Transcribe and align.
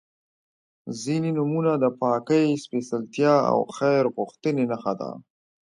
•ځینې 1.01 1.29
نومونه 1.37 1.71
د 1.83 1.85
پاکۍ، 1.99 2.47
سپېڅلتیا 2.63 3.33
او 3.51 3.59
خیر 3.77 4.03
غوښتنې 4.15 4.63
نښه 4.71 4.93
ده. 4.99 5.11